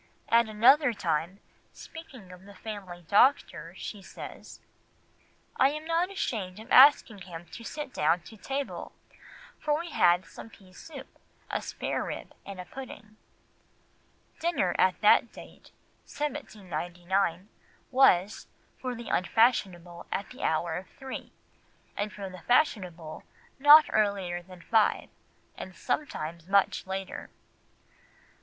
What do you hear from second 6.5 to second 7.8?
of asking him to